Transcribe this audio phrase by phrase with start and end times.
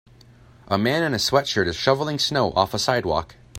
[0.67, 3.35] A man in a sweatshirt is shoveling snow off a sidewalk.